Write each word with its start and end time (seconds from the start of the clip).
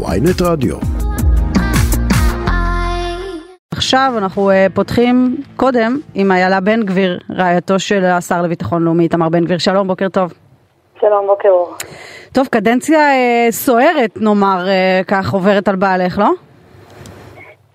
ויינט 0.00 0.42
רדיו. 0.42 0.76
עכשיו 3.72 4.12
אנחנו 4.18 4.50
uh, 4.50 4.54
פותחים 4.74 5.36
קודם 5.56 5.98
עם 6.14 6.32
איילה 6.32 6.60
בן 6.60 6.82
גביר, 6.82 7.18
רעייתו 7.30 7.78
של 7.78 8.04
השר 8.04 8.42
לביטחון 8.42 8.82
לאומי, 8.82 9.02
איתמר 9.02 9.28
בן 9.28 9.44
גביר. 9.44 9.58
שלום, 9.58 9.88
בוקר 9.88 10.08
טוב. 10.08 10.32
שלום, 11.00 11.26
בוקר 11.26 11.48
אור. 11.48 11.74
טוב, 12.32 12.46
קדנציה 12.46 12.98
uh, 12.98 13.52
סוערת, 13.52 14.16
נאמר, 14.16 14.64
uh, 14.66 15.04
כך 15.04 15.32
עוברת 15.32 15.68
על 15.68 15.76
בעלך, 15.76 16.18
לא? 16.18 16.30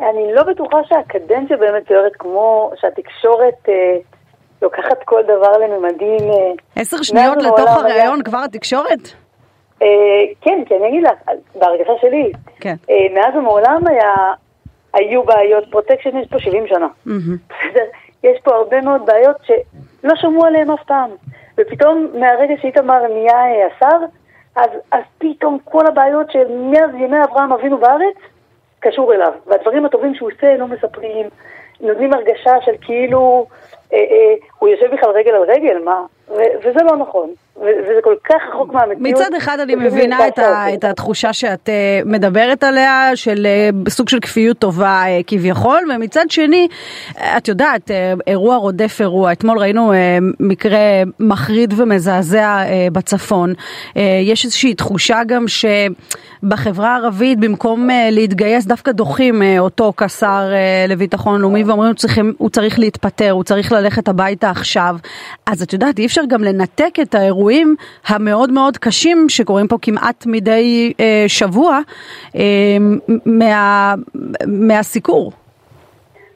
אני 0.01 0.33
לא 0.33 0.43
בטוחה 0.43 0.77
שהקדנציה 0.89 1.57
באמת 1.57 1.87
סוערת 1.87 2.11
כמו 2.19 2.71
שהתקשורת 2.81 3.65
uh, 3.65 3.71
לוקחת 4.61 5.03
כל 5.05 5.21
דבר 5.23 5.51
לממדים... 5.57 6.31
עשר 6.75 6.97
שניות 7.01 7.37
לתוך 7.37 7.69
הראיון. 7.69 8.23
כבר 8.23 8.43
התקשורת? 8.45 9.26
אה, 9.81 9.85
כן, 10.41 10.63
כי 10.65 10.75
אני 10.75 10.87
אגיד 10.87 11.03
לך, 11.03 11.37
בהרגשה 11.55 11.91
שלי, 12.01 12.31
כן. 12.59 12.75
אה, 12.87 13.13
מאז 13.13 13.35
ומעולם 13.35 13.87
היה, 13.87 14.13
היו 14.93 15.23
בעיות 15.23 15.63
פרוטקשן, 15.71 16.17
יש 16.17 16.27
פה 16.27 16.39
70 16.39 16.67
שנה. 16.67 16.87
יש 18.23 18.39
פה 18.43 18.55
הרבה 18.55 18.81
מאוד 18.81 19.05
בעיות 19.05 19.37
שלא 19.43 20.15
שמעו 20.15 20.45
עליהן 20.45 20.71
אף 20.71 20.83
פעם. 20.83 21.09
ופתאום 21.57 22.07
מהרגע 22.13 22.53
שאיתמר 22.61 23.07
נהיה 23.07 23.67
השר, 23.67 23.97
אז, 24.55 24.69
אז 24.91 25.03
פתאום 25.17 25.57
כל 25.63 25.87
הבעיות 25.87 26.31
של 26.31 26.51
מאז 26.51 26.89
ימי 26.93 27.23
אברהם 27.23 27.53
אבינו 27.53 27.77
בארץ, 27.77 28.15
קשור 28.79 29.13
אליו. 29.13 29.31
והדברים 29.47 29.85
הטובים 29.85 30.15
שהוא 30.15 30.29
עושה 30.31 30.57
לא 30.57 30.67
מספרים, 30.67 31.29
נותנים 31.81 32.13
הרגשה 32.13 32.61
של 32.61 32.71
כאילו 32.81 33.47
אה, 33.93 33.97
אה, 33.97 34.33
הוא 34.59 34.69
יושב 34.69 34.93
בכלל 34.93 35.11
רגל 35.27 35.35
על 35.35 35.43
רגל, 35.47 35.77
מה? 35.85 36.01
ו- 36.29 36.59
וזה 36.59 36.79
לא 36.83 36.97
נכון. 36.97 37.29
וזה 37.61 37.99
כל 38.03 38.15
כך 38.23 38.35
רחוק 38.53 38.73
מהמציאות. 38.73 39.01
מצד 39.01 39.33
אחד 39.37 39.59
אני 39.59 39.75
מבינה 39.75 40.27
את, 40.27 40.39
ה- 40.39 40.73
את 40.73 40.83
התחושה 40.83 41.33
שאת 41.33 41.69
uh, 41.69 42.07
מדברת 42.07 42.63
עליה, 42.63 43.11
של 43.15 43.47
uh, 43.85 43.89
סוג 43.89 44.09
של 44.09 44.19
כפיות 44.19 44.57
טובה 44.59 45.03
uh, 45.03 45.23
כביכול, 45.27 45.91
ומצד 45.95 46.25
שני, 46.29 46.67
את 47.37 47.47
יודעת, 47.47 47.91
uh, 47.91 48.19
אירוע 48.27 48.55
רודף 48.55 48.97
אירוע. 49.01 49.31
אתמול 49.31 49.57
ראינו 49.57 49.91
uh, 49.91 49.95
מקרה 50.39 50.79
מחריד 51.19 51.73
ומזעזע 51.77 52.63
uh, 52.63 52.93
בצפון. 52.93 53.53
Uh, 53.53 53.99
יש 54.23 54.45
איזושהי 54.45 54.73
תחושה 54.73 55.19
גם 55.27 55.45
שבחברה 55.47 56.95
הערבית, 56.95 57.39
במקום 57.39 57.89
uh, 57.89 57.93
להתגייס, 58.11 58.65
דווקא 58.65 58.91
דוחים 58.91 59.41
uh, 59.41 59.59
אותו 59.59 59.93
כשר 59.97 60.51
uh, 60.51 60.91
לביטחון 60.91 61.41
לאומי 61.41 61.63
ואומרים 61.63 61.93
הוא 62.37 62.49
צריך 62.49 62.79
להתפטר, 62.79 63.31
הוא 63.31 63.43
צריך 63.43 63.71
ללכת 63.71 64.07
הביתה 64.07 64.49
עכשיו. 64.49 64.95
אז 65.45 65.61
את 65.61 65.73
יודעת, 65.73 65.99
אי 65.99 66.05
אפשר 66.05 66.21
גם 66.29 66.43
לנתק 66.43 66.93
את 67.01 67.15
האירוע. 67.15 67.47
האירועים 67.47 67.75
המאוד 68.07 68.51
מאוד 68.51 68.77
קשים 68.77 69.25
שקורים 69.29 69.67
פה 69.67 69.75
כמעט 69.81 70.25
מדי 70.25 70.93
אה, 70.99 71.23
שבוע 71.27 71.79
אה, 72.35 72.41
מה, 73.25 73.93
מהסיקור. 74.47 75.31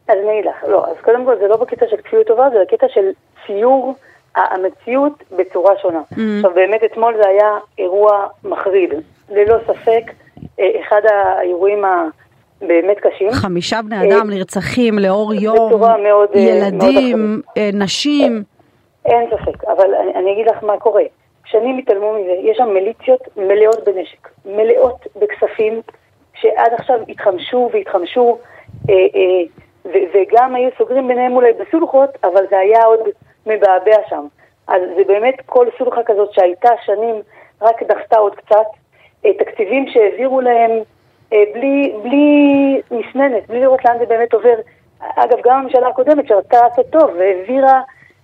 אז 0.07 0.15
אני 0.23 0.39
אגיד 0.39 0.45
לך, 0.45 0.69
לא, 0.69 0.85
אז 0.85 0.95
קודם 1.03 1.25
כל 1.25 1.35
זה 1.39 1.47
לא 1.47 1.57
בקטע 1.57 1.85
של 1.89 1.97
כפיות 1.97 2.27
טובה, 2.27 2.49
זה 2.53 2.57
בקטע 2.67 2.87
של 2.93 3.05
ציור 3.45 3.95
המציאות 4.35 5.23
בצורה 5.37 5.73
שונה. 5.81 5.99
Mm-hmm. 5.99 6.19
עכשיו 6.35 6.51
באמת 6.55 6.81
אתמול 6.91 7.13
זה 7.23 7.29
היה 7.29 7.57
אירוע 7.77 8.27
מחריד, 8.43 8.93
ללא 9.29 9.57
ספק, 9.67 10.11
אה, 10.59 10.65
אחד 10.81 11.01
האירועים 11.05 11.85
ה... 11.85 12.07
באמת 12.67 12.97
קשים. 12.99 13.31
חמישה 13.31 13.81
בני 13.81 14.07
אדם 14.07 14.29
אה, 14.29 14.35
נרצחים 14.35 14.99
לאור 14.99 15.33
יום, 15.33 15.83
אה, 15.83 15.95
ילדים, 16.35 17.41
מאוד 17.55 17.75
נשים. 17.75 18.43
אין 19.05 19.29
ספק, 19.29 19.63
אבל 19.63 19.95
אני, 19.95 20.13
אני 20.13 20.33
אגיד 20.33 20.47
לך 20.47 20.63
מה 20.63 20.79
קורה. 20.79 21.03
שנים 21.45 21.77
התעלמו 21.77 22.13
מזה, 22.13 22.31
יש 22.31 22.57
שם 22.57 22.73
מיליציות 22.73 23.21
מלאות 23.37 23.83
בנשק, 23.85 24.29
מלאות 24.45 25.07
בכספים, 25.15 25.81
שעד 26.33 26.73
עכשיו 26.73 26.99
התחמשו 27.09 27.69
והתחמשו, 27.73 28.37
אה, 28.89 28.95
אה, 28.95 29.43
ו- 29.85 30.05
וגם 30.13 30.55
היו 30.55 30.69
סוגרים 30.77 31.07
ביניהם 31.07 31.35
אולי 31.35 31.53
בסולחות, 31.53 32.09
אבל 32.23 32.45
זה 32.49 32.57
היה 32.57 32.83
עוד 32.85 32.99
מבעבע 33.45 33.97
שם. 34.09 34.27
אז 34.67 34.81
זה 34.95 35.03
באמת 35.07 35.35
כל 35.45 35.67
סולחה 35.77 36.03
כזאת 36.03 36.33
שהייתה 36.33 36.69
שנים, 36.85 37.15
רק 37.61 37.83
דחתה 37.83 38.17
עוד 38.17 38.35
קצת. 38.35 38.65
אה, 39.25 39.33
תקציבים 39.33 39.87
שהעבירו 39.87 40.41
להם 40.41 40.71
אה, 41.33 41.43
בלי, 41.53 41.93
בלי 42.03 42.81
מסננת, 42.91 43.47
בלי 43.47 43.59
לראות 43.59 43.85
לאן 43.85 43.97
זה 43.99 44.05
באמת 44.05 44.33
עובר. 44.33 44.55
אגב, 44.99 45.37
גם 45.43 45.59
הממשלה 45.59 45.87
הקודמת 45.87 46.27
שרצתה 46.27 46.57
לעשות 46.61 46.85
טוב 46.89 47.09
והעבירה 47.17 47.81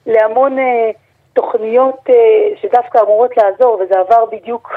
להמון 0.07 0.59
אה, 0.59 0.91
תוכניות 1.33 2.09
אה, 2.09 2.15
שדווקא 2.61 2.99
אמורות 3.01 3.37
לעזור, 3.37 3.79
וזה 3.81 3.99
עבר 3.99 4.25
בדיוק 4.25 4.71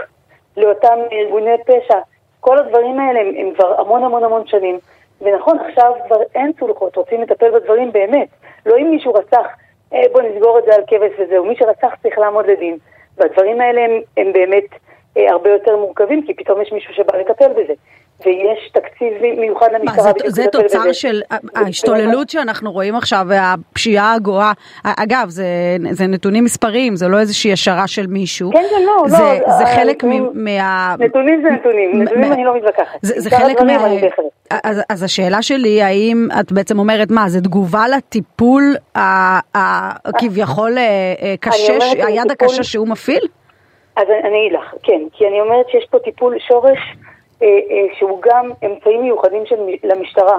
לאותם 0.56 0.98
ארגוני 1.12 1.56
פשע. 1.66 1.98
כל 2.41 2.58
הדברים 2.58 3.00
האלה 3.00 3.20
הם, 3.20 3.34
הם 3.36 3.54
כבר 3.54 3.80
המון 3.80 4.04
המון 4.04 4.24
המון 4.24 4.46
שנים. 4.46 4.78
ונכון, 5.20 5.58
עכשיו 5.58 5.92
כבר 6.06 6.22
אין 6.34 6.52
סולחות, 6.60 6.96
רוצים 6.96 7.22
לטפל 7.22 7.50
בדברים 7.50 7.92
באמת. 7.92 8.28
לא 8.66 8.76
אם 8.78 8.90
מישהו 8.90 9.12
רצח, 9.12 9.46
אה, 9.92 10.02
בוא 10.12 10.22
נסגור 10.22 10.58
את 10.58 10.64
זה 10.64 10.74
על 10.74 10.82
כבש 10.86 11.12
וזהו. 11.19 11.44
מי 11.44 11.56
שרצח 11.56 11.94
צריך 12.02 12.19
לעמוד 12.19 12.46
לדין. 12.46 12.78
והדברים 13.16 13.60
האלה 13.60 13.80
הם, 13.84 14.00
הם 14.16 14.32
באמת 14.32 14.64
אה, 15.16 15.30
הרבה 15.30 15.50
יותר 15.50 15.76
מורכבים, 15.76 16.26
כי 16.26 16.34
פתאום 16.34 16.62
יש 16.62 16.72
מישהו 16.72 16.94
שבא 16.94 17.16
לטפל 17.16 17.52
בזה. 17.52 17.72
ויש 18.26 18.70
תקציב 18.72 19.12
מיוחד 19.38 19.66
למשטרה. 19.72 20.04
מה, 20.04 20.12
זה, 20.25 20.31
זה 20.31 20.44
תוצר 20.53 20.81
בזה. 20.81 20.94
של 20.94 21.20
ההשתוללות 21.54 22.31
שאנחנו 22.31 22.72
רואים 22.72 22.97
עכשיו 22.97 23.26
והפשיעה 23.28 24.14
הגואה. 24.14 24.53
אגב, 24.84 25.28
זה, 25.28 25.44
זה 25.91 26.06
נתונים 26.06 26.44
מספריים, 26.44 26.97
זה 26.97 27.08
לא 27.08 27.19
איזושהי 27.19 27.53
השערה 27.53 27.86
של 27.86 28.06
מישהו. 28.06 28.53
כן, 28.53 28.58
כן, 28.70 28.82
לא, 28.86 29.08
זה, 29.08 29.41
לא. 29.47 29.53
זה 29.53 29.66
חלק 29.66 30.04
מה... 30.34 30.94
נתונים 30.98 31.42
זה 31.42 31.50
נתונים, 31.50 32.03
נתונים 32.03 32.32
אני 32.32 32.44
לא 32.44 32.56
מתווכחת. 32.56 32.98
זה, 33.03 33.20
זה 33.20 33.31
חלק 33.31 33.60
מה... 33.60 33.76
אז, 34.64 34.82
אז 34.88 35.02
השאלה 35.02 35.42
שלי, 35.42 35.82
האם 35.82 36.28
את 36.41 36.52
בעצם 36.52 36.78
אומרת, 36.78 37.10
מה, 37.10 37.28
זה 37.28 37.41
תגובה 37.41 37.84
לטיפול 37.97 38.62
הכביכול 40.04 40.78
אה, 40.78 40.82
אה, 41.22 41.34
קשה, 41.41 41.78
היד 42.06 42.31
הקשה 42.31 42.62
שהוא 42.62 42.88
מפעיל? 42.88 43.28
אז 43.97 44.06
אני 44.25 44.38
אגיד 44.38 44.58
לך, 44.58 44.75
כן, 44.82 45.00
כי 45.12 45.26
אני 45.26 45.41
אומרת 45.41 45.69
שיש 45.69 45.87
פה 45.91 45.98
טיפול 45.98 46.37
שורש 46.48 46.78
שהוא 47.98 48.18
גם 48.22 48.50
אמצעים 48.64 49.02
מיוחדים 49.02 49.46
של, 49.46 49.56
למשטרה, 49.84 50.38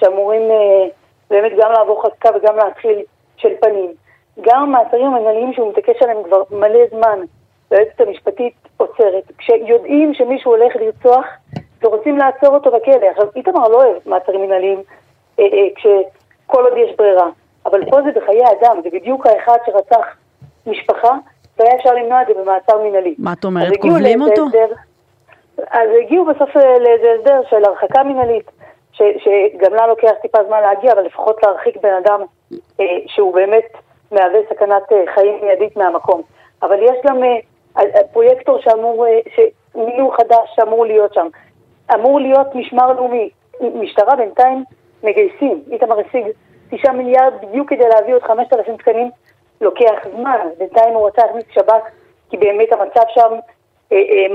שאמורים 0.00 0.42
אה, 0.42 0.88
באמת 1.30 1.52
גם 1.58 1.72
לעבור 1.72 2.02
חזקה 2.02 2.28
וגם 2.36 2.56
להתחיל 2.56 3.02
של 3.36 3.48
פנים. 3.60 3.92
גם 4.40 4.62
המעצרים 4.62 5.06
המנהליים 5.06 5.52
שהוא 5.52 5.70
מתעקש 5.70 6.02
עליהם 6.02 6.22
כבר 6.24 6.42
מלא 6.50 6.80
זמן, 6.90 7.18
והיועצת 7.70 8.00
המשפטית 8.00 8.54
עוצרת. 8.76 9.32
כשיודעים 9.38 10.14
שמישהו 10.14 10.56
הולך 10.56 10.76
לרצוח 10.76 11.24
ורוצים 11.82 12.18
לעצור 12.18 12.54
אותו 12.54 12.70
בכלא. 12.70 13.06
עכשיו, 13.10 13.26
איתמר 13.36 13.68
לא 13.68 13.84
אוהב 13.84 13.96
מעצרים 14.06 14.42
מנהליים 14.42 14.82
אה, 15.38 15.44
אה, 15.44 15.68
כשכל 15.74 16.64
עוד 16.64 16.72
יש 16.76 16.96
ברירה, 16.96 17.28
אבל 17.66 17.90
פה 17.90 18.02
זה 18.02 18.20
בחיי 18.20 18.42
אדם, 18.60 18.80
זה 18.82 18.88
בדיוק 18.92 19.26
האחד 19.26 19.56
שרצח 19.66 20.06
משפחה, 20.66 21.12
והיה 21.58 21.74
אפשר 21.76 21.94
למנוע 21.94 22.22
את 22.22 22.26
זה 22.26 22.34
במעצר 22.42 22.82
מנהלי. 22.82 23.14
מה 23.18 23.32
את 23.32 23.44
אומרת, 23.44 23.72
כובלים 23.80 24.22
אותו? 24.22 24.44
אז 25.70 25.88
הגיעו 26.02 26.24
בסוף 26.24 26.56
אה, 26.56 26.78
לאיזה 26.78 27.12
הסדר 27.18 27.40
של 27.50 27.64
הרחקה 27.64 28.02
מנהלית, 28.02 28.50
שגם 28.92 29.74
לה 29.74 29.86
לוקח 29.86 30.12
טיפה 30.22 30.38
זמן 30.46 30.60
להגיע, 30.60 30.92
אבל 30.92 31.02
לפחות 31.02 31.42
להרחיק 31.42 31.76
בן 31.76 31.94
אדם 32.04 32.20
אה, 32.80 32.84
שהוא 33.06 33.34
באמת 33.34 33.72
מהווה 34.12 34.40
סכנת 34.50 34.92
אה, 34.92 35.04
חיים 35.14 35.38
מיידית 35.42 35.76
מהמקום. 35.76 36.22
אבל 36.62 36.82
יש 36.82 36.96
גם 37.06 37.24
אה, 37.24 37.38
אה 37.78 38.04
פרויקטור 38.12 38.60
שאמור, 38.60 39.06
אה, 39.06 39.44
מינו 39.74 40.10
חדש 40.10 40.52
שאמור 40.54 40.86
להיות 40.86 41.14
שם. 41.14 41.26
אמור 41.94 42.20
להיות 42.20 42.54
משמר 42.54 42.92
לאומי. 42.92 43.30
משטרה 43.60 44.16
בינתיים 44.16 44.64
מגייסים. 45.02 45.62
איתמר 45.70 46.00
השיג 46.00 46.26
תשעה 46.70 46.92
מיליארד 46.92 47.32
בדיוק 47.42 47.70
כדי 47.70 47.88
להביא 47.88 48.14
עוד 48.14 48.22
חמשת 48.22 48.52
אלפים 48.52 48.76
תקנים. 48.76 49.10
לוקח 49.60 49.94
זמן. 50.16 50.48
בינתיים 50.58 50.94
הוא 50.94 51.06
רצה 51.06 51.22
להכניס 51.26 51.44
שב"כ, 51.50 51.82
כי 52.30 52.36
באמת 52.36 52.72
המצב 52.72 53.02
שם 53.08 53.34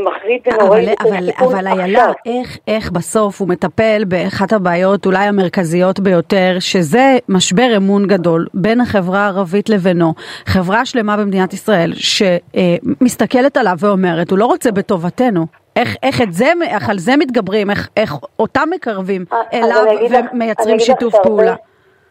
מחריד 0.06 0.42
ונוראי. 0.48 0.94
אבל, 1.02 1.10
אבל, 1.10 1.30
אבל 1.40 1.68
איילה, 1.68 2.12
איך, 2.26 2.58
איך 2.68 2.92
בסוף 2.92 3.42
הוא 3.42 3.48
מטפל 3.48 4.04
באחת 4.08 4.54
הבעיות 4.54 5.06
אולי 5.06 5.26
המרכזיות 5.26 6.00
ביותר, 6.00 6.56
שזה 6.60 7.18
משבר 7.30 7.78
אמון 7.78 8.08
גדול 8.08 8.48
בין 8.54 8.82
החברה 8.82 9.20
הערבית 9.20 9.70
לבינו. 9.70 10.14
חברה 10.46 10.86
שלמה 10.86 11.18
במדינת 11.18 11.54
ישראל 11.54 11.92
שמסתכלת 11.94 13.58
עליו 13.58 13.76
ואומרת, 13.80 14.32
הוא 14.32 14.40
לא 14.40 14.46
רוצה 14.46 14.72
בטובתנו. 14.72 15.46
איך, 15.76 15.96
איך 16.04 16.22
את 16.22 16.34
זה, 16.34 16.52
איך 16.68 16.90
על 16.90 16.98
זה 16.98 17.18
מתגברים, 17.18 17.70
איך, 17.70 17.90
איך 17.98 18.16
אותם 18.40 18.70
מקרבים 18.72 19.26
אליו 19.54 19.84
ומייצרים 20.32 20.80
שיתוף 20.80 21.14
פעולה. 21.24 21.56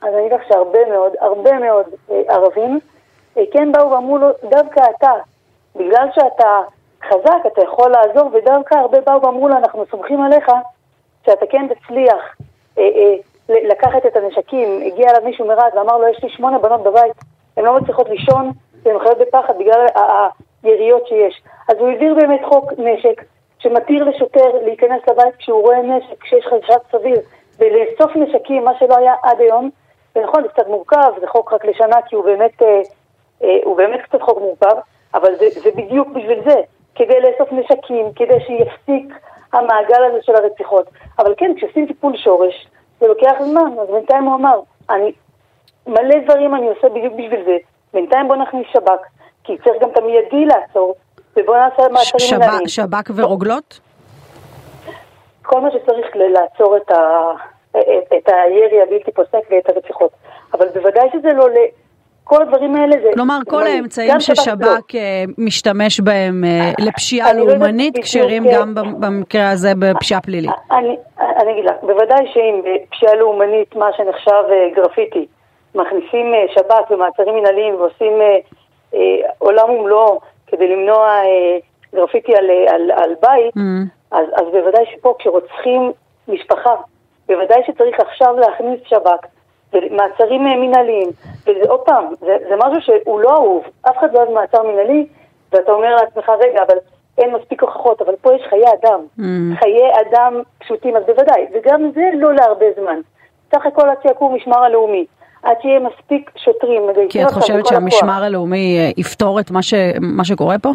אז 0.03 0.09
אני 0.15 0.21
אגיד 0.21 0.33
לך 0.33 0.41
שהרבה 0.49 0.79
מאוד, 0.91 1.13
הרבה 1.21 1.59
מאוד 1.59 1.85
אה, 2.11 2.17
ערבים 2.29 2.81
כן 3.35 3.73
באו 3.73 3.91
ואמרו 3.91 4.19
לו, 4.19 4.29
דווקא 4.51 4.81
אתה, 4.99 5.11
בגלל 5.77 6.07
שאתה 6.15 6.61
חזק, 7.09 7.47
אתה 7.47 7.63
יכול 7.63 7.91
לעזור, 7.91 8.31
ודווקא 8.33 8.75
הרבה 8.75 9.01
באו 9.01 9.23
ואמרו 9.23 9.49
לו, 9.49 9.57
אנחנו 9.57 9.85
סומכים 9.91 10.23
עליך 10.23 10.53
שאתה 11.27 11.47
כן 11.47 11.67
תצליח 11.69 12.37
אה, 12.79 12.83
אה, 12.83 13.15
לקחת 13.49 14.07
את 14.07 14.17
הנשקים. 14.17 14.81
הגיע 14.87 15.11
אליו 15.11 15.23
מישהו 15.25 15.47
מרהט 15.47 15.75
ואמר 15.75 15.99
לו, 15.99 16.09
יש 16.09 16.23
לי 16.23 16.31
שמונה 16.31 16.59
בנות 16.59 16.83
בבית, 16.83 17.13
הן 17.57 17.65
לא 17.65 17.77
מצליחות 17.77 18.09
לישון, 18.09 18.51
והן 18.83 18.99
חיות 18.99 19.19
בפחד 19.19 19.59
בגלל 19.59 19.87
היריות 20.63 21.07
שיש. 21.07 21.43
אז 21.69 21.77
הוא 21.79 21.89
העביר 21.89 22.15
באמת 22.15 22.41
חוק 22.45 22.73
נשק, 22.79 23.23
שמתיר 23.59 24.05
לשוטר 24.05 24.51
להיכנס 24.65 25.01
לבית 25.11 25.37
כשהוא 25.39 25.63
רואה 25.63 25.83
נשק, 25.83 26.21
כשיש 26.21 26.47
חשד 26.47 26.79
סביר, 26.93 27.21
ולאסוף 27.59 28.17
נשקים, 28.17 28.65
מה 28.65 28.73
שלא 28.79 28.97
היה 28.97 29.15
עד 29.23 29.41
היום. 29.41 29.71
ונכון, 30.17 30.43
זה 30.43 30.49
קצת 30.49 30.69
מורכב, 30.69 31.13
זה 31.21 31.27
חוק 31.27 31.53
רק 31.53 31.65
לשנה, 31.65 31.97
כי 32.09 32.17
הוא 32.17 32.25
באמת, 32.25 32.63
אה, 32.63 32.81
אה, 33.43 33.59
הוא 33.65 33.77
באמת 33.77 34.01
קצת 34.03 34.23
חוק 34.23 34.39
מורכב, 34.39 34.77
אבל 35.15 35.35
זה, 35.37 35.47
זה 35.51 35.71
בדיוק 35.77 36.09
בשביל 36.09 36.41
זה, 36.45 36.61
כדי 36.95 37.21
לאסוף 37.21 37.53
נשקים, 37.53 38.13
כדי 38.17 38.41
שיפסיק 38.47 39.15
המעגל 39.53 40.05
הזה 40.05 40.19
של 40.23 40.35
הרציחות. 40.37 40.87
אבל 41.19 41.35
כן, 41.37 41.53
כשעושים 41.57 41.87
טיפול 41.87 42.17
שורש, 42.17 42.67
זה 43.01 43.07
לוקח 43.07 43.33
זמן, 43.41 43.73
אז 43.83 43.89
בינתיים 43.89 44.25
הוא 44.25 44.35
אמר, 44.35 44.61
אני, 44.91 45.13
מלא 45.87 46.19
דברים 46.25 46.55
אני 46.55 46.69
עושה 46.69 46.89
בדיוק 46.89 47.15
בשביל 47.15 47.45
זה, 47.45 47.57
בינתיים 47.95 48.29
בוא 48.29 48.37
נכניס 48.37 48.67
שב"כ, 48.73 49.01
כי 49.45 49.59
צריך 49.65 49.83
גם 49.83 49.91
את 49.91 49.99
המיידי 49.99 50.45
לעצור, 50.45 50.95
ובוא 51.37 51.57
נעשה 51.57 51.83
מעצרים 51.93 52.41
מנהליים. 52.41 52.69
שב"כ 52.69 53.11
ורוגלות? 53.17 53.81
כל 55.43 55.61
מה 55.61 55.71
שצריך 55.71 56.07
לעצור 56.15 56.77
את, 56.77 56.91
ה, 56.91 57.31
את, 57.71 58.13
את 58.17 58.29
הירי 58.29 58.83
הבלתי 58.83 59.13
פוסק 59.13 59.51
ואת 59.51 59.69
הרציחות. 59.69 60.11
אבל 60.55 60.69
בוודאי 60.69 61.09
שזה 61.13 61.29
לא 61.33 61.51
ל... 61.51 61.57
כל 62.33 62.43
הדברים 62.43 62.77
האלה 62.77 62.97
זה... 63.03 63.09
כלומר, 63.15 63.39
כל 63.49 63.63
האמצעים 63.63 64.21
ששב"כ 64.21 64.95
אה, 64.95 65.25
משתמש 65.39 66.01
בהם 66.01 66.45
אה, 66.45 66.73
לפשיעה 66.79 67.33
לא 67.33 67.47
לאומנית 67.47 67.99
כשרים 68.03 68.45
גם 68.55 68.75
במקרה 68.75 69.51
הזה 69.51 69.73
בפשיעה 69.79 70.21
פלילית. 70.21 70.51
אני, 70.71 70.97
אני 71.21 71.53
אגיד 71.53 71.65
לך, 71.65 71.75
בוודאי 71.83 72.27
שאם 72.33 72.61
בפשיעה 72.65 73.15
לאומנית, 73.15 73.77
מה 73.77 73.87
שנחשב 73.97 74.45
אה, 74.51 74.69
גרפיטי, 74.77 75.27
מכניסים 75.75 76.27
שב"כ 76.55 76.91
ומעצרים 76.91 77.35
מנהליים 77.35 77.75
ועושים 77.75 78.13
עולם 79.39 79.71
ומלואו 79.71 80.21
כדי 80.47 80.69
למנוע 80.69 81.21
גרפיטי 81.95 82.37
על, 82.37 82.51
על, 82.69 82.91
על 82.91 83.15
בית, 83.23 83.55
mm. 83.57 83.61
אז, 84.11 84.27
אז 84.35 84.45
בוודאי 84.53 84.85
שפה 84.95 85.15
כשרוצחים 85.19 85.93
משפחה, 86.29 86.75
בוודאי 87.29 87.63
שצריך 87.67 88.01
עכשיו 88.01 88.35
להכניס 88.39 88.81
שב"כ 88.87 89.27
ומעצרים 89.73 90.45
מנהליים, 90.45 91.09
וזה 91.47 91.69
עוד 91.69 91.81
פעם, 91.81 92.05
זה, 92.21 92.37
זה 92.49 92.55
משהו 92.57 92.81
שהוא 92.81 93.21
לא 93.21 93.31
אהוב, 93.31 93.65
אף 93.83 93.99
אחד 93.99 94.15
לא 94.15 94.19
אוהב 94.19 94.31
מעצר 94.31 94.63
מנהלי, 94.63 95.07
ואתה 95.53 95.73
אומר 95.73 95.95
לעצמך, 95.95 96.29
רגע, 96.41 96.63
אבל 96.63 96.77
אין 97.19 97.35
מספיק 97.35 97.63
הוכחות, 97.63 98.03
אבל 98.03 98.15
פה 98.21 98.35
יש 98.35 98.43
חיי 98.51 98.65
אדם, 98.81 99.01
mm. 99.19 99.59
חיי 99.59 99.91
אדם 100.01 100.43
פשוטים, 100.59 100.97
אז 100.97 101.03
בוודאי, 101.07 101.47
וגם 101.55 101.91
זה 101.95 102.11
לא 102.15 102.35
להרבה 102.35 102.67
זמן. 102.81 103.01
סך 103.55 103.67
הכל 103.67 103.89
עד 103.89 103.97
שיקום 104.03 104.35
משמר 104.35 104.59
הלאומי, 104.59 105.07
עד 105.43 105.57
שיהיה 105.63 105.81
מספיק 105.81 106.31
שוטרים. 106.37 106.83
כי 107.09 107.25
את 107.25 107.31
חושבת 107.31 107.67
שהמשמר 107.67 108.25
הלאומי 108.25 108.79
אה, 108.79 108.91
יפתור 108.97 109.41
את 109.41 109.51
מה, 109.51 109.63
ש... 109.63 109.75
מה 110.01 110.25
שקורה 110.25 110.59
פה? 110.59 110.71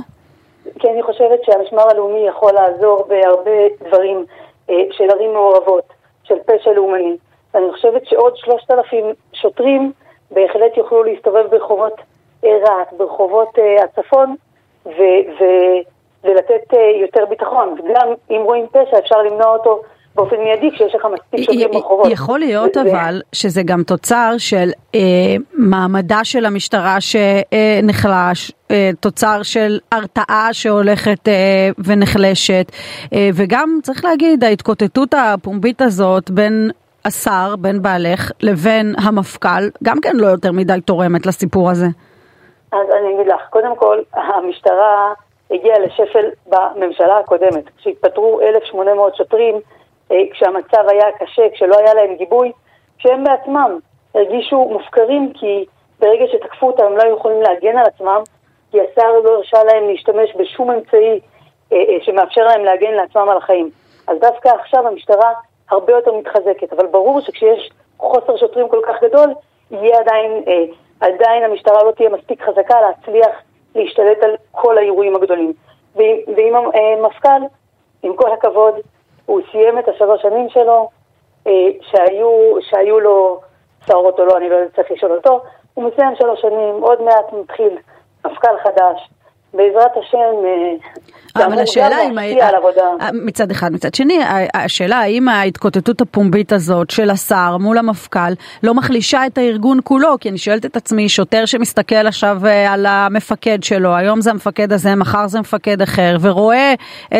כי 0.79 0.87
אני 0.89 1.03
חושבת 1.03 1.39
שהמשמר 1.43 1.89
הלאומי 1.89 2.27
יכול 2.27 2.51
לעזור 2.53 3.07
בהרבה 3.07 3.87
דברים 3.87 4.25
אה, 4.69 4.75
של 4.91 5.03
ערים 5.09 5.33
מעורבות, 5.33 5.93
של 6.23 6.35
פשע 6.45 6.71
לאומני. 6.71 7.17
ואני 7.57 7.71
חושבת 7.73 8.05
שעוד 8.05 8.37
שלושת 8.37 8.71
אלפים 8.71 9.05
שוטרים 9.33 9.91
בהחלט 10.31 10.77
יוכלו 10.77 11.03
להסתובב 11.03 11.45
ברחובות 11.51 11.93
אה, 12.45 12.49
רהט, 12.49 12.93
ברחובות 12.97 13.59
אה, 13.59 13.83
הצפון, 13.83 14.35
ו- 14.85 15.23
ו- 15.39 15.81
ולתת 16.23 16.73
אה, 16.73 16.79
יותר 17.01 17.25
ביטחון. 17.29 17.75
וגם 17.79 18.07
אם 18.31 18.41
רואים 18.43 18.65
פשע 18.71 18.99
אפשר 18.99 19.21
למנוע 19.21 19.53
אותו 19.53 19.81
באופן 20.15 20.35
מיידי 20.35 20.71
כשיש 20.71 20.95
לך 20.95 21.07
מספיק 21.13 21.39
שוטרים 21.39 21.71
ברחובות. 21.71 22.11
יכול 22.11 22.39
להיות 22.39 22.77
אבל 22.77 23.21
שזה 23.33 23.61
גם 23.65 23.83
תוצר 23.83 24.31
של 24.37 24.69
אה, 24.95 24.99
מעמדה 25.53 26.23
של 26.23 26.45
המשטרה 26.45 26.97
שנחלש, 27.01 28.51
אה, 28.71 28.89
תוצר 28.99 29.43
של 29.43 29.79
הרתעה 29.91 30.49
שהולכת 30.51 31.27
אה, 31.27 31.69
ונחלשת, 31.85 32.71
אה, 33.13 33.29
וגם 33.33 33.79
צריך 33.83 34.05
להגיד 34.05 34.43
ההתקוטטות 34.43 35.13
הפומבית 35.13 35.81
הזאת 35.81 36.31
בין 36.31 36.71
השר, 37.07 37.55
בין 37.59 37.81
בעלך, 37.81 38.31
לבין 38.41 38.93
המפכ"ל, 39.05 39.63
גם 39.83 39.97
כן 40.01 40.15
לא 40.15 40.27
יותר 40.27 40.51
מדי 40.51 40.81
תורמת 40.85 41.25
לסיפור 41.25 41.69
הזה. 41.69 41.85
אז 42.71 42.87
אני 42.99 43.15
אגיד 43.15 43.27
לך, 43.27 43.41
קודם 43.49 43.75
כל, 43.75 44.01
המשטרה 44.13 45.13
הגיעה 45.51 45.79
לשפל 45.79 46.29
בממשלה 46.47 47.17
הקודמת. 47.17 47.63
כשהתפטרו 47.77 48.41
1,800 48.41 49.15
שוטרים, 49.15 49.55
אה, 50.11 50.17
כשהמצב 50.31 50.83
היה 50.87 51.05
קשה, 51.19 51.41
כשלא 51.53 51.77
היה 51.77 51.93
להם 51.93 52.15
גיבוי, 52.15 52.51
כשהם 52.97 53.23
בעצמם 53.23 53.79
הרגישו 54.15 54.69
מופקרים 54.71 55.33
כי 55.33 55.65
ברגע 55.99 56.25
שתקפו 56.31 56.67
אותם 56.67 56.83
הם 56.83 56.97
לא 56.97 57.03
היו 57.03 57.15
יכולים 57.15 57.41
להגן 57.41 57.77
על 57.77 57.85
עצמם, 57.85 58.21
כי 58.71 58.77
השר 58.81 59.11
לא 59.23 59.35
הרשה 59.35 59.63
להם 59.63 59.87
להשתמש 59.87 60.35
בשום 60.39 60.71
אמצעי 60.71 61.19
אה, 61.71 61.77
אה, 61.77 61.97
שמאפשר 62.01 62.41
להם 62.41 62.65
להגן 62.65 62.93
לעצמם 62.93 63.29
על 63.29 63.37
החיים. 63.37 63.69
אז 64.07 64.19
דווקא 64.19 64.49
עכשיו 64.49 64.87
המשטרה 64.87 65.31
הרבה 65.69 65.93
יותר 65.93 66.13
מתחזקת, 66.13 66.73
אבל 66.73 66.87
ברור 66.87 67.21
שכשיש 67.21 67.71
חוסר 67.97 68.37
שוטרים 68.37 68.69
כל 68.69 68.81
כך 68.87 69.03
גדול, 69.03 69.29
יהיה 69.71 69.99
עדיין, 69.99 70.43
אה, 70.47 70.63
עדיין 70.99 71.43
המשטרה 71.43 71.83
לא 71.83 71.91
תהיה 71.91 72.09
מספיק 72.09 72.41
חזקה 72.41 72.81
להצליח 72.81 73.41
להשתלט 73.75 74.23
על 74.23 74.35
כל 74.51 74.77
האירועים 74.77 75.15
הגדולים. 75.15 75.53
ועם 75.95 76.55
המפכ"ל, 76.55 77.41
עם 78.03 78.15
כל 78.15 78.31
הכבוד, 78.31 78.75
הוא 79.25 79.41
סיים 79.51 79.79
את 79.79 79.87
השלוש 79.87 80.21
שנים 80.21 80.49
שלו, 80.49 80.89
אה, 81.47 81.67
שהיו, 81.81 82.55
שהיו 82.61 82.99
לו 82.99 83.39
שערות 83.85 84.19
או 84.19 84.25
לא, 84.25 84.37
אני 84.37 84.49
לא 84.49 84.57
צריך 84.75 84.91
לשאול 84.91 85.11
אותו, 85.11 85.41
הוא 85.73 85.83
מסיים 85.83 86.15
שלוש 86.15 86.41
שנים, 86.41 86.81
עוד 86.81 87.01
מעט 87.01 87.33
מתחיל 87.33 87.77
מפכ"ל 88.25 88.57
חדש, 88.63 89.09
בעזרת 89.53 89.91
השם, 89.97 90.17
אה, 91.37 91.45
אבל 91.45 91.59
השאלה 91.59 92.01
אם... 92.03 92.17
מצד 93.13 93.51
אחד, 93.51 93.73
מצד 93.73 93.93
שני, 93.93 94.19
השאלה 94.53 94.97
האם 94.97 95.27
ההתקוטטות 95.27 96.01
הפומבית 96.01 96.51
הזאת 96.51 96.89
של 96.89 97.09
השר 97.09 97.57
מול 97.57 97.77
המפכ"ל 97.77 98.33
לא 98.63 98.73
מחלישה 98.73 99.25
את 99.25 99.37
הארגון 99.37 99.79
כולו, 99.83 100.15
כי 100.19 100.29
אני 100.29 100.37
שואלת 100.37 100.65
את 100.65 100.75
עצמי, 100.75 101.09
שוטר 101.09 101.45
שמסתכל 101.45 102.07
עכשיו 102.07 102.37
אה, 102.45 102.73
על 102.73 102.85
המפקד 102.85 103.63
שלו, 103.63 103.95
היום 103.95 104.21
זה 104.21 104.31
המפקד 104.31 104.73
הזה, 104.73 104.95
מחר 104.95 105.27
זה 105.27 105.39
מפקד 105.39 105.81
אחר, 105.81 106.17
ורואה 106.21 106.73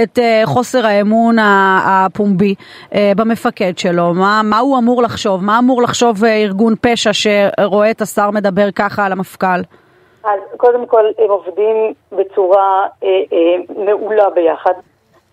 את 0.03 0.19
אה, 0.19 0.41
חוסר 0.45 0.85
האמון 0.85 1.35
הפומבי 1.39 2.55
במפקד 2.91 3.77
שלו, 3.77 4.13
מה, 4.13 4.41
מה 4.43 4.59
הוא 4.59 4.77
אמור 4.77 5.03
לחשוב? 5.03 5.43
מה 5.43 5.59
אמור 5.59 5.81
לחשוב 5.81 6.23
ארגון 6.25 6.73
פשע 6.81 7.11
שרואה 7.13 7.91
את 7.91 8.01
השר 8.01 8.31
מדבר 8.31 8.71
ככה 8.71 9.05
על 9.05 9.11
המפכ"ל? 9.11 9.61
אז 10.27 10.39
קודם 10.57 10.85
כל 10.85 11.05
הם 11.17 11.29
עובדים 11.29 11.93
בצורה 12.11 12.87
אה, 13.03 13.09
אה, 13.33 13.83
מעולה 13.85 14.29
ביחד. 14.29 14.73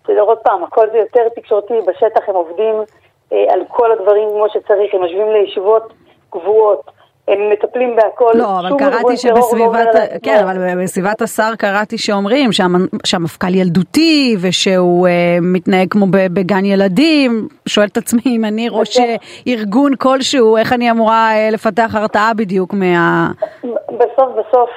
בסדר, 0.03 0.21
עוד 0.21 0.37
פעם, 0.37 0.63
הכל 0.63 0.89
זה 0.91 0.97
יותר 0.97 1.29
תקשורתי, 1.35 1.73
בשטח 1.87 2.29
הם 2.29 2.35
עובדים 2.35 2.75
אה, 3.33 3.45
על 3.53 3.61
כל 3.67 3.91
הדברים 3.91 4.29
כמו 4.29 4.49
שצריך, 4.49 4.93
הם 4.93 5.03
יושבים 5.03 5.31
לישיבות 5.31 5.93
קבועות, 6.29 6.91
הם 7.27 7.49
מטפלים 7.49 7.95
בהכל. 7.95 8.31
לא, 8.35 8.59
אבל 8.59 8.69
קראתי 8.79 9.17
שבסביבת, 9.17 9.87
כן, 10.23 10.37
אבל 10.43 10.83
בסביבת 10.83 11.21
השר 11.21 11.55
קראתי 11.57 11.97
שאומרים 11.97 12.49
שהמפכ"ל 13.05 13.55
ילדותי 13.55 14.35
ושהוא 14.41 15.07
אה, 15.07 15.37
מתנהג 15.41 15.87
כמו 15.91 16.05
בגן 16.09 16.65
ילדים. 16.65 17.47
שואל 17.67 17.87
את 17.87 17.97
עצמי 17.97 18.21
אם 18.25 18.45
אני 18.45 18.67
ראש 18.71 18.97
ארגון 19.47 19.95
כלשהו, 19.95 20.57
איך 20.57 20.73
אני 20.73 20.91
אמורה 20.91 21.31
אה, 21.33 21.49
לפתח 21.51 21.95
הרתעה 21.95 22.31
בדיוק 22.33 22.73
מה... 22.73 23.31
בסוף 23.87 24.29
בסוף 24.37 24.69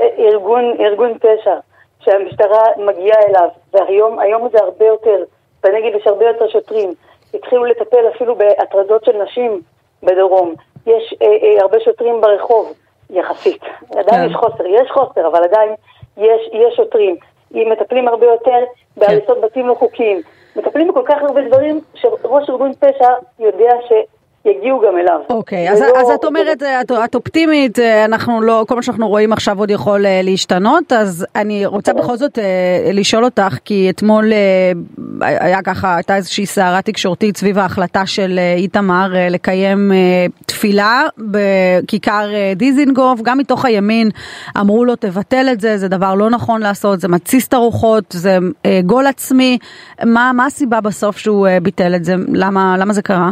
אה, 0.00 0.06
ארגון, 0.18 0.76
ארגון 0.80 1.18
פשע 1.18 1.54
שהמשטרה 2.00 2.64
מגיעה 2.76 3.18
אליו, 3.28 3.48
והיום 3.72 4.48
זה 4.52 4.58
הרבה 4.58 4.84
יותר, 4.86 5.24
בנגב 5.62 5.96
יש 5.96 6.06
הרבה 6.06 6.24
יותר 6.24 6.48
שוטרים. 6.48 6.90
התחילו 7.34 7.64
לטפל 7.64 8.08
אפילו 8.16 8.34
בהטרדות 8.34 9.04
של 9.04 9.12
נשים 9.22 9.60
בדרום. 10.02 10.54
יש 10.86 11.14
אה, 11.22 11.26
אה, 11.26 11.62
הרבה 11.62 11.80
שוטרים 11.80 12.20
ברחוב, 12.20 12.72
יחסית. 13.10 13.62
עדיין 13.96 14.20
כן. 14.20 14.30
יש 14.30 14.36
חוסר, 14.36 14.66
יש 14.66 14.90
חוסר, 14.90 15.26
אבל 15.26 15.44
עדיין 15.44 15.74
יש, 16.16 16.50
יש 16.52 16.74
שוטרים. 16.76 17.16
מטפלים 17.50 18.08
הרבה 18.08 18.26
יותר 18.26 18.64
בהריסות 18.96 19.38
כן. 19.38 19.46
בתים 19.46 19.66
לא 19.66 19.74
חוקיים. 19.74 20.20
מטפלים 20.56 20.88
בכל 20.88 21.02
כך 21.06 21.22
הרבה 21.22 21.40
דברים 21.48 21.80
שראש 21.94 22.50
ארגון 22.50 22.72
פשע 22.72 23.08
יודע 23.38 23.70
ש... 23.88 23.92
יגיעו 24.44 24.80
גם 24.80 24.98
אליו. 24.98 25.20
אוקיי, 25.30 25.70
אז, 25.70 25.80
לא, 25.80 25.86
אז 26.00 26.10
את 26.10 26.24
אומרת, 26.24 26.62
את, 26.62 26.92
את 27.04 27.14
אופטימית, 27.14 27.78
אה, 27.78 28.04
אנחנו 28.04 28.40
לא, 28.40 28.64
כל 28.68 28.74
מה 28.74 28.82
שאנחנו 28.82 29.08
רואים 29.08 29.32
עכשיו 29.32 29.58
עוד 29.58 29.70
יכול 29.70 30.06
אה, 30.06 30.20
להשתנות, 30.22 30.92
אז 30.92 31.26
אני 31.36 31.66
רוצה 31.66 31.92
כן. 31.92 31.98
בכל 31.98 32.16
זאת 32.16 32.38
אה, 32.38 32.44
לשאול 32.92 33.24
אותך, 33.24 33.56
כי 33.64 33.90
אתמול 33.90 34.32
היה 35.20 35.62
ככה, 35.62 35.96
הייתה 35.96 36.16
איזושהי 36.16 36.46
סערה 36.46 36.82
תקשורתית 36.82 37.36
סביב 37.36 37.58
ההחלטה 37.58 38.06
של 38.06 38.40
איתמר 38.56 39.08
לקיים 39.30 39.92
תפילה 40.46 41.02
בכיכר 41.18 42.28
דיזינגוף, 42.56 43.20
גם 43.22 43.38
מתוך 43.38 43.64
הימין 43.64 44.10
אמרו 44.60 44.84
לו 44.84 44.96
תבטל 44.96 45.46
את 45.52 45.60
זה, 45.60 45.78
זה 45.78 45.88
דבר 45.88 46.14
לא 46.14 46.30
נכון 46.30 46.60
לעשות, 46.60 47.00
זה 47.00 47.08
מתסיס 47.08 47.48
את 47.48 47.54
הרוחות, 47.54 48.04
זה 48.10 48.38
גול 48.86 49.06
עצמי, 49.06 49.58
מה, 50.04 50.30
מה 50.34 50.46
הסיבה 50.46 50.80
בסוף 50.80 51.18
שהוא 51.18 51.48
ביטל 51.62 51.94
את 51.94 52.04
זה, 52.04 52.14
למה, 52.32 52.76
למה 52.78 52.92
זה 52.92 53.02
קרה? 53.02 53.30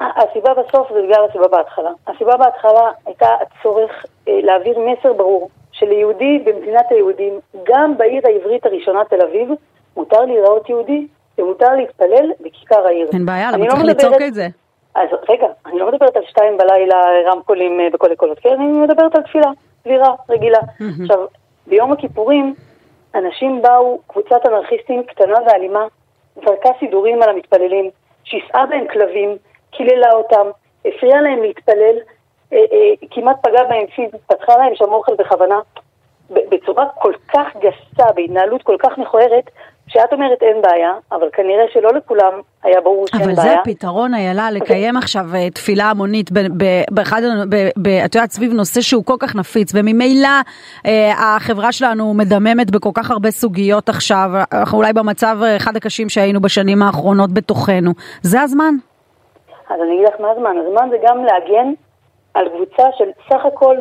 הסיבה 0.00 0.54
בסוף 0.54 0.92
זה 0.92 1.02
בגלל 1.02 1.24
הסיבה 1.30 1.48
בהתחלה. 1.48 1.90
הסיבה 2.06 2.36
בהתחלה 2.36 2.90
הייתה 3.06 3.26
הצורך 3.40 3.90
אה, 4.28 4.40
להעביר 4.42 4.78
מסר 4.78 5.12
ברור 5.12 5.48
שליהודי 5.72 6.38
במדינת 6.44 6.86
היהודים, 6.90 7.40
גם 7.64 7.96
בעיר 7.96 8.22
העברית 8.26 8.66
הראשונה 8.66 9.04
תל 9.04 9.22
אביב, 9.22 9.48
מותר 9.96 10.20
להיראות 10.24 10.68
יהודי 10.68 11.06
ומותר 11.38 11.72
להתפלל 11.74 12.32
בכיכר 12.40 12.86
העיר. 12.86 13.08
אין 13.12 13.26
בעיה, 13.26 13.50
למה 13.52 13.64
לא 13.64 13.70
צריך 13.70 13.82
מדברת- 13.82 13.96
לצעוק 13.96 14.22
את 14.28 14.34
זה? 14.34 14.46
אז 14.94 15.08
רגע, 15.28 15.46
אני 15.66 15.78
לא 15.78 15.88
מדברת 15.92 16.16
על 16.16 16.22
שתיים 16.28 16.56
בלילה 16.58 16.96
רמקולים 17.32 17.80
אה, 17.80 17.86
בכל 17.92 18.12
הקולות, 18.12 18.38
כן? 18.38 18.48
אני 18.54 18.64
מדברת 18.66 19.14
על 19.16 19.22
תפילה, 19.22 19.50
סבירה, 19.82 20.14
רגילה. 20.28 20.58
עכשיו, 21.02 21.18
ביום 21.66 21.92
הכיפורים, 21.92 22.54
אנשים 23.14 23.62
באו, 23.62 23.98
קבוצת 24.06 24.46
אנרכיסטים 24.46 25.02
קטנה 25.02 25.38
ואלימה, 25.46 25.86
זרקה 26.36 26.68
סידורים 26.80 27.22
על 27.22 27.28
המתפללים, 27.28 27.90
שיסעה 28.24 28.66
בהם 28.66 28.84
כלבים, 28.92 29.36
קיללה 29.78 30.12
אותם, 30.12 30.46
הפריעה 30.84 31.20
להם 31.20 31.42
להתפלל, 31.42 31.96
אה, 32.52 32.58
אה, 32.58 33.08
כמעט 33.10 33.36
פגעה 33.42 33.64
בהם 33.64 33.86
פיזית, 33.86 34.20
פתחה 34.26 34.56
להם 34.56 34.74
שם 34.74 34.92
אוכל 34.92 35.12
בכוונה, 35.18 35.58
בצורה 36.30 36.84
כל 36.98 37.12
כך 37.34 37.46
גסה, 37.56 38.12
בהתנהלות 38.14 38.62
כל 38.62 38.76
כך 38.78 38.98
מכוערת, 38.98 39.50
שאת 39.88 40.12
אומרת 40.12 40.42
אין 40.42 40.62
בעיה, 40.62 40.92
אבל 41.12 41.26
כנראה 41.32 41.64
שלא 41.72 41.90
לכולם 41.94 42.32
היה 42.62 42.80
ברור 42.80 43.06
שאין 43.06 43.22
אבל 43.22 43.34
בעיה. 43.34 43.52
זה 43.52 43.60
הפתרון, 43.60 44.14
איילה, 44.14 44.50
לקיים 44.50 44.96
עכשיו 44.96 45.34
אה, 45.34 45.50
תפילה 45.50 45.90
המונית 45.90 46.30
באחד, 46.90 47.22
את 48.04 48.14
יודעת, 48.14 48.30
סביב 48.30 48.52
נושא 48.52 48.80
שהוא 48.80 49.04
כל 49.04 49.16
כך 49.18 49.36
נפיץ, 49.36 49.72
וממילא 49.74 50.28
אה, 50.86 51.12
החברה 51.36 51.72
שלנו 51.72 52.14
מדממת 52.14 52.70
בכל 52.70 52.90
כך 52.94 53.10
הרבה 53.10 53.30
סוגיות 53.30 53.88
עכשיו, 53.88 54.30
אנחנו 54.52 54.78
אולי 54.78 54.92
במצב 54.92 55.38
אחד 55.56 55.76
הקשים 55.76 56.08
שהיינו 56.08 56.40
בשנים 56.40 56.82
האחרונות 56.82 57.32
בתוכנו. 57.32 57.92
זה 58.22 58.40
הזמן. 58.40 58.74
אז 59.70 59.80
אני 59.80 59.94
אגיד 59.94 60.08
לך 60.08 60.20
מה 60.20 60.30
הזמן. 60.30 60.56
הזמן 60.66 60.88
זה 60.90 60.96
גם 61.02 61.24
להגן 61.24 61.72
על 62.34 62.48
קבוצה 62.48 62.84
של 62.98 63.10
סך 63.28 63.46
הכל 63.46 63.76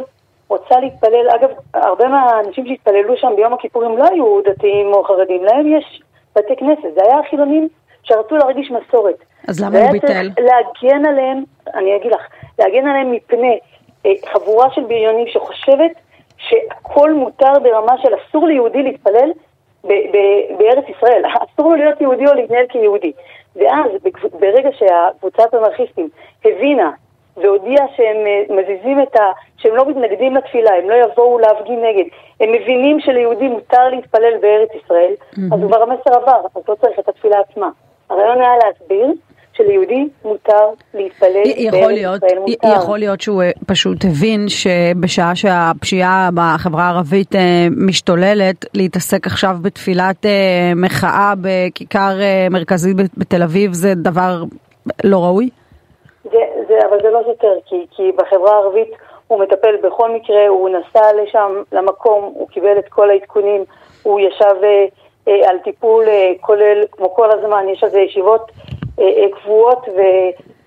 רוצה 0.49 0.79
להתפלל. 0.79 1.29
אגב, 1.29 1.49
הרבה 1.73 2.07
מהאנשים 2.07 2.67
שהתפללו 2.67 3.17
שם 3.17 3.33
ביום 3.35 3.53
הכיפורים 3.53 3.97
לא 3.97 4.05
היו 4.11 4.41
דתיים 4.41 4.93
או 4.93 5.03
חרדים, 5.03 5.43
להם 5.43 5.77
יש 5.77 6.01
בתי 6.35 6.55
כנסת. 6.55 6.93
זה 6.95 7.01
היה 7.03 7.19
החילונים 7.19 7.67
שרצו 8.03 8.35
להרגיש 8.35 8.71
מסורת. 8.71 9.15
אז 9.47 9.63
למה 9.63 9.79
הוא 9.79 9.91
ביטל? 9.91 10.07
צריך 10.07 10.33
להגן 10.39 11.05
עליהם, 11.05 11.43
אני 11.75 11.95
אגיד 11.95 12.11
לך, 12.11 12.21
להגן 12.59 12.87
עליהם 12.87 13.11
מפני 13.11 13.59
אה, 14.05 14.11
חבורה 14.33 14.71
של 14.71 14.81
בריונים 14.81 15.27
שחושבת 15.27 15.91
שהכל 16.37 17.13
מותר 17.13 17.53
ברמה 17.63 17.97
של 18.01 18.09
אסור 18.15 18.47
ליהודי 18.47 18.83
להתפלל 18.83 19.31
ב- 19.83 19.87
ב- 19.87 20.57
בארץ 20.57 20.85
ישראל. 20.97 21.23
אסור 21.53 21.69
לו 21.69 21.75
להיות 21.75 22.01
יהודי 22.01 22.27
או 22.27 22.33
להתנהל 22.33 22.65
כיהודי. 22.69 23.11
ואז 23.57 23.91
ברגע 24.39 24.69
שהקבוצת 24.71 25.53
האנרכיסטים 25.53 26.09
הבינה 26.45 26.91
והודיעה 27.37 27.85
שהם 27.95 28.17
אה, 28.27 28.55
מזיזים 28.55 29.01
את 29.01 29.15
ה... 29.15 29.31
שהם 29.57 29.75
לא 29.75 29.89
מתנגדים 29.89 30.35
לתפילה, 30.35 30.71
הם 30.75 30.89
לא 30.89 30.95
יבואו 30.95 31.39
להפגין 31.39 31.85
נגד, 31.85 32.03
הם 32.39 32.51
מבינים 32.51 32.99
שליהודי 32.99 33.47
מותר 33.47 33.89
להתפלל 33.89 34.37
בארץ 34.41 34.69
ישראל, 34.83 35.13
אז 35.53 35.59
כבר 35.67 35.81
המסר 35.83 36.13
עבר, 36.13 36.41
אז 36.55 36.61
לא 36.69 36.75
צריך 36.75 36.99
את 36.99 37.09
התפילה 37.09 37.39
עצמה. 37.39 37.69
הרעיון 38.09 38.41
היה 38.41 38.53
להסביר 38.57 39.13
שליהודי 39.57 40.07
מותר 40.25 40.69
להתפלל 40.93 41.41
יכול 41.45 41.79
בארץ 41.79 41.91
להיות, 41.91 42.23
ישראל, 42.23 42.39
מותר. 42.39 42.81
יכול 42.83 42.99
להיות 42.99 43.21
שהוא 43.21 43.41
אה, 43.43 43.51
פשוט 43.67 43.97
הבין 44.05 44.45
שבשעה 44.49 45.35
שהפשיעה 45.35 46.29
בחברה 46.35 46.83
הערבית 46.83 47.35
אה, 47.35 47.67
משתוללת, 47.87 48.65
להתעסק 48.73 49.27
עכשיו 49.27 49.55
בתפילת 49.61 50.25
אה, 50.25 50.71
מחאה 50.75 51.33
בכיכר 51.41 52.17
מרכזית 52.51 52.97
בתל 53.17 53.43
אביב 53.43 53.73
זה 53.73 53.95
דבר 53.95 54.43
לא 55.03 55.23
ראוי? 55.23 55.49
זה, 56.23 56.39
זה, 56.67 56.73
אבל 56.89 56.97
זה 57.01 57.09
לא 57.09 57.21
סותר, 57.25 57.53
כי, 57.65 57.85
כי 57.91 58.11
בחברה 58.17 58.51
הערבית 58.51 58.89
הוא 59.27 59.39
מטפל 59.39 59.75
בכל 59.83 60.11
מקרה, 60.11 60.47
הוא 60.47 60.69
נסע 60.69 61.13
לשם, 61.23 61.61
למקום, 61.71 62.31
הוא 62.33 62.47
קיבל 62.47 62.79
את 62.79 62.89
כל 62.89 63.09
העדכונים, 63.09 63.63
הוא 64.03 64.19
ישב 64.19 64.55
אה, 64.63 64.85
אה, 65.27 65.49
על 65.49 65.57
טיפול 65.63 66.05
אה, 66.07 66.31
כולל, 66.41 66.83
כמו 66.91 67.13
כל 67.13 67.31
הזמן, 67.31 67.65
יש 67.69 67.83
על 67.83 67.89
זה 67.89 67.99
ישיבות 67.99 68.51
קבועות 69.31 69.85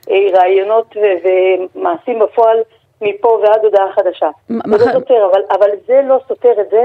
ורעיונות 0.08 0.96
ומעשים 1.24 2.18
בפועל 2.18 2.58
מפה 3.00 3.28
ועד 3.42 3.64
הודעה 3.64 3.92
חדשה. 3.92 4.28
מה- 4.48 4.78
זה 4.78 4.86
לא 4.86 4.92
סותר, 4.92 5.28
אבל, 5.32 5.40
אבל 5.58 5.68
זה 5.86 6.00
לא 6.04 6.16
סותר 6.28 6.52
את 6.60 6.70
זה 6.70 6.84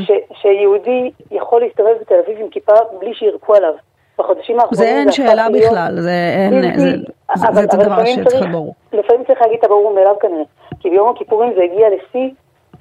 ש, 0.00 0.10
שיהודי 0.42 1.10
יכול 1.30 1.60
להסתובב 1.60 1.94
בתל 2.00 2.14
אביב 2.24 2.40
עם 2.40 2.48
כיפה 2.48 2.72
בלי 2.98 3.14
שירקו 3.14 3.54
עליו. 3.54 3.72
בחודשים 4.18 4.60
האחרונים 4.60 4.76
זה 4.84 4.98
אין 4.98 5.12
שאלה 5.12 5.48
להיות- 5.48 5.66
בכלל, 5.66 5.94
זה 6.00 6.10
אין, 6.36 6.62
זה- 6.62 6.80
זה- 6.80 6.96
אבל- 7.34 7.52
זה 7.52 7.76
אבל 7.76 7.84
דבר 7.84 8.04
שצריך 8.04 8.46
ברור. 8.52 8.74
לפעמים 8.92 9.24
צריך 9.24 9.40
להגיד 9.42 9.58
את 9.58 9.64
הברור 9.64 9.94
מאליו 9.94 10.14
כנראה. 10.20 10.44
כי 10.80 10.90
ביום 10.90 11.08
הכיפורים 11.08 11.52
זה 11.56 11.62
הגיע 11.62 11.86
לשיא, 11.88 12.30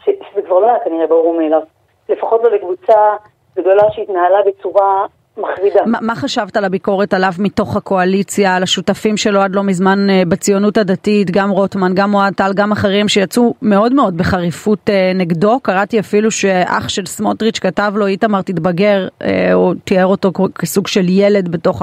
שזה 0.06 0.42
כבר 0.46 0.60
לא 0.60 0.68
היה 0.68 0.80
כנראה 0.86 1.08
ברור 1.08 1.34
מאליו. 1.34 1.62
לפחות 2.10 2.44
לא 2.44 2.52
לקבוצה 2.52 3.16
גדולה 3.58 3.84
שהתנהלה 3.92 4.40
בצורה 4.46 5.06
מחרידה. 5.38 5.82
מה, 5.86 5.98
מה 6.02 6.16
חשבת 6.16 6.58
על 6.58 6.66
הביקורת 6.66 7.14
עליו 7.14 7.32
מתוך 7.40 7.76
הקואליציה, 7.76 8.56
על 8.56 8.64
השותפים 8.64 9.18
שלו 9.18 9.42
עד 9.42 9.56
לא 9.56 9.64
מזמן 9.64 10.10
אה, 10.10 10.24
בציונות 10.28 10.78
הדתית, 10.78 11.32
גם 11.32 11.50
רוטמן, 11.50 11.92
גם 11.96 12.14
אוהד 12.14 12.34
טל, 12.34 12.54
גם 12.56 12.72
אחרים 12.72 13.08
שיצאו 13.08 13.54
מאוד 13.62 13.94
מאוד 13.94 14.18
בחריפות 14.18 14.90
אה, 14.90 15.12
נגדו? 15.16 15.60
קראתי 15.60 16.00
אפילו 16.00 16.32
שאח 16.32 16.90
של 16.90 17.06
סמוטריץ' 17.06 17.60
כתב 17.60 17.94
לו, 17.96 18.08
איתמר 18.08 18.42
תתבגר, 18.42 19.08
אה, 19.22 19.54
או 19.54 19.74
תיאר 19.74 20.06
אותו 20.06 20.32
כסוג 20.60 20.88
של 20.88 21.10
ילד 21.10 21.52
בתוך 21.52 21.82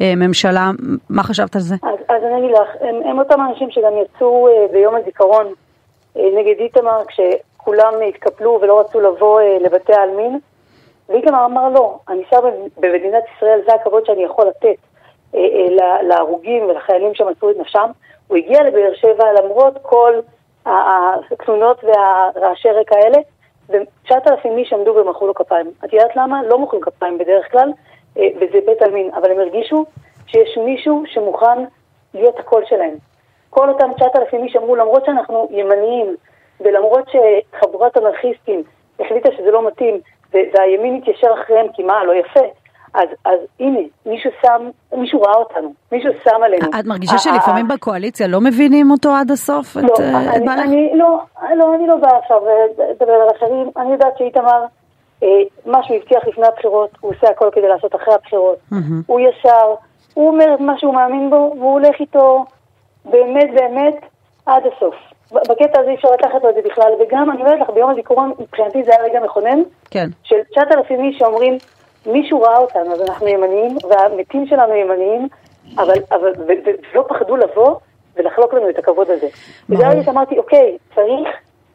הממשלה. 0.00 0.70
מה 1.10 1.22
חשבת 1.22 1.54
על 1.54 1.60
זה? 1.60 1.74
אז, 1.82 1.98
אז 2.08 2.22
אני 2.24 2.38
אגיד 2.38 2.50
לך, 2.50 2.68
הם, 2.80 3.10
הם 3.10 3.18
אותם 3.18 3.40
אנשים 3.50 3.70
שגם 3.70 3.92
יצאו 4.02 4.48
אה, 4.48 4.66
ביום 4.72 4.94
הזיכרון 4.94 5.46
אה, 6.16 6.22
נגד 6.36 6.54
איתמר 6.58 7.02
כשכולם 7.08 7.92
התקפלו 8.08 8.58
ולא 8.62 8.80
רצו 8.80 9.00
לבוא 9.00 9.40
אה, 9.40 9.58
לבתי 9.60 9.94
העלמין, 9.94 10.38
ואיתמר 11.08 11.44
אמר 11.44 11.68
לא, 11.68 11.98
אני 12.08 12.22
שר 12.30 12.40
במ- 12.40 12.68
במדינת 12.80 13.22
ישראל, 13.36 13.60
זה 13.66 13.74
הכבוד 13.74 14.06
שאני 14.06 14.24
יכול 14.24 14.46
לתת 14.46 14.76
אה, 15.34 15.40
אה, 15.40 16.02
להרוגים 16.02 16.64
ולחיילים 16.64 17.14
שמסרו 17.14 17.50
את 17.50 17.56
נפשם. 17.58 17.90
הוא 18.28 18.36
הגיע 18.36 18.62
לבאר 18.62 18.94
שבע 18.94 19.32
למרות 19.32 19.78
כל 19.82 20.20
התלונות 20.66 21.84
והרעשי 21.84 22.68
רקע 22.70 22.96
האלה, 22.96 23.18
ו-9,000 23.68 24.48
איש 24.56 24.72
עמדו 24.72 24.94
ומחאו 24.94 25.26
לו 25.26 25.34
כפיים. 25.34 25.70
את 25.84 25.92
יודעת 25.92 26.16
למה? 26.16 26.42
לא 26.42 26.58
מוחאים 26.58 26.82
כפיים 26.82 27.18
בדרך 27.18 27.52
כלל, 27.52 27.72
אה, 28.18 28.28
וזה 28.36 28.58
בית 28.66 28.82
עלמין, 28.82 29.10
אבל 29.14 29.30
הם 29.30 29.40
הרגישו 29.40 29.84
שיש 30.26 30.58
מישהו 30.58 31.02
שמוכן 31.06 31.64
להיות 32.14 32.38
הקול 32.38 32.62
שלהם. 32.66 32.94
כל 33.50 33.68
אותם 33.68 33.90
9,000 33.96 34.44
איש 34.44 34.56
אמרו, 34.56 34.76
למרות 34.76 35.04
שאנחנו 35.04 35.48
ימניים, 35.50 36.16
ולמרות 36.60 37.04
שחבורת 37.08 37.98
אנרכיסטים 37.98 38.62
החליטה 39.00 39.28
שזה 39.36 39.50
לא 39.50 39.66
מתאים, 39.66 40.00
והימין 40.34 40.96
התיישר 40.96 41.28
אחריהם, 41.42 41.66
כי 41.74 41.82
מה, 41.82 42.04
לא 42.04 42.12
יפה. 42.12 42.40
אז, 42.96 43.08
אז 43.24 43.38
הנה, 43.60 43.78
מישהו 44.06 44.30
שם, 44.42 44.68
מישהו 44.96 45.22
ראה 45.22 45.34
אותנו, 45.34 45.72
מישהו 45.92 46.12
שם 46.24 46.42
עלינו. 46.42 46.66
את 46.80 46.84
מרגישה 46.86 47.18
שלפעמים 47.18 47.68
בקואליציה 47.68 48.26
לא 48.26 48.40
מבינים 48.40 48.90
אותו 48.90 49.14
עד 49.14 49.30
הסוף? 49.30 49.76
לא, 49.76 49.94
את, 49.94 50.00
אה, 50.00 50.30
את 50.30 50.36
אני, 50.36 50.46
בעלך? 50.46 50.60
אני, 50.60 50.90
לא, 50.94 51.20
לא, 51.56 51.74
אני 51.74 51.86
לא 51.86 51.96
באה 51.96 52.18
עכשיו 52.18 52.48
אה, 52.48 52.52
לדבר 52.90 53.12
על 53.12 53.28
אחרים. 53.36 53.70
אני 53.76 53.92
יודעת 53.92 54.18
שאיתמר, 54.18 54.64
אה, 55.22 55.28
מה 55.66 55.82
שהוא 55.82 55.96
הבטיח 55.96 56.28
לפני 56.28 56.46
הבחירות, 56.46 56.90
הוא 57.00 57.12
עושה 57.16 57.28
הכל 57.30 57.48
כדי 57.52 57.68
לעשות 57.68 57.94
אחרי 57.94 58.14
הבחירות. 58.14 58.58
מהמם. 58.70 59.02
הוא 59.06 59.20
ישר, 59.20 59.74
הוא 60.14 60.28
אומר 60.28 60.54
את 60.54 60.60
מה 60.60 60.78
שהוא 60.78 60.94
מאמין 60.94 61.30
בו, 61.30 61.54
והוא 61.58 61.72
הולך 61.72 62.00
איתו 62.00 62.44
באמת 63.04 63.50
באמת 63.54 63.96
עד 64.46 64.62
הסוף. 64.66 64.94
בקטע 65.32 65.80
הזה 65.80 65.90
אי 65.90 65.94
אפשר 65.94 66.08
לקחת 66.10 66.42
לו 66.42 66.50
את 66.50 66.54
זה 66.54 66.60
בכלל, 66.64 66.92
וגם, 67.00 67.30
אני 67.30 67.40
אומרת 67.40 67.60
לך, 67.60 67.70
ביום 67.70 67.90
הזיכרון, 67.90 68.32
מבחינתי 68.38 68.82
זה 68.84 68.90
היה 68.90 69.04
רגע 69.04 69.20
מכונן, 69.20 69.58
כן. 69.90 70.08
של 70.22 70.36
9,000 70.50 71.00
איש 71.00 71.18
שאומרים, 71.18 71.58
מישהו 72.06 72.42
ראה 72.42 72.56
אותנו, 72.56 72.92
אז 72.92 73.02
אנחנו 73.02 73.28
ימניים, 73.28 73.76
והמתים 73.90 74.46
שלנו 74.46 74.74
ימניים, 74.74 75.28
אבל, 75.78 75.94
אבל 76.10 76.32
ולא 76.92 77.04
פחדו 77.08 77.36
לבוא 77.36 77.74
ולחלוק 78.16 78.54
לנו 78.54 78.70
את 78.70 78.78
הכבוד 78.78 79.10
הזה. 79.10 79.26
וזה 79.68 79.86
הרגע 79.86 80.02
שאמרתי, 80.02 80.38
אוקיי, 80.38 80.78
צריך 80.94 81.28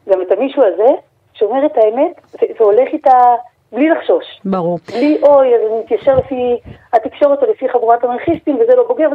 גם 0.08 0.22
את 0.22 0.32
המישהו 0.32 0.62
הזה, 0.62 0.88
שאומר 1.34 1.66
את 1.66 1.76
האמת, 1.76 2.20
והולך 2.60 2.88
איתה 2.92 3.34
בלי 3.72 3.88
לחשוש. 3.88 4.40
ברור. 4.44 4.78
בלי, 4.92 5.18
אוי, 5.22 5.54
אז 5.54 5.60
אני 5.70 5.80
מתיישר 5.80 6.16
לפי 6.16 6.58
התקשורת 6.92 7.42
או 7.42 7.50
לפי 7.50 7.68
חבורת 7.68 8.04
אנרכיסטים, 8.04 8.58
וזה 8.60 8.76
לא 8.76 8.84
בוגר. 8.88 9.08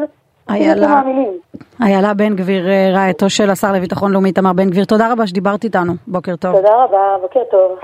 איילה. 0.49 2.13
בן 2.13 2.35
גביר, 2.35 2.67
רעייתו 2.93 3.29
של 3.29 3.49
השר 3.49 3.71
לביטחון 3.71 4.11
לאומי 4.11 4.29
איתמר 4.29 4.53
בן 4.53 4.69
גביר, 4.69 4.85
תודה 4.85 5.11
רבה 5.11 5.27
שדיברת 5.27 5.63
איתנו, 5.63 5.93
בוקר 6.07 6.35
טוב. 6.35 6.55
תודה 6.55 6.83
רבה, 6.83 7.17
בוקר 7.21 7.39
טוב. 7.51 7.79